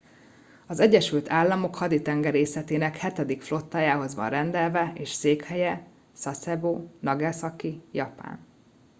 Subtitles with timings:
[0.67, 8.45] az egyesült államok haditengerészetének hetedik flottájához van rendelve és székhelye sasebo nagasaki japán